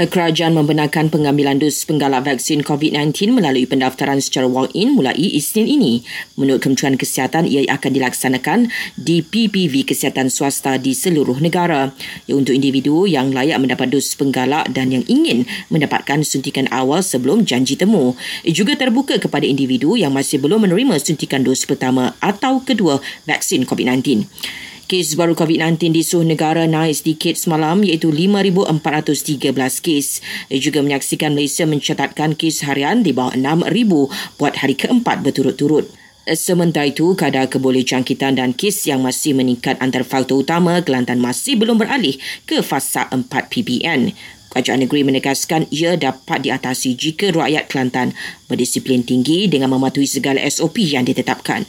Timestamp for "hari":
34.58-34.74